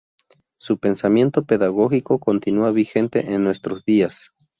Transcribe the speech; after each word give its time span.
Su 0.57 0.79
pensamiento 0.79 1.45
pedagógico 1.45 2.17
continúa 2.17 2.71
vigente 2.71 3.35
en 3.35 3.43
nuestros 3.43 3.85
días. 3.85 4.31